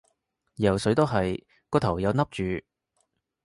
[0.55, 2.43] 游水都係，個頭又笠住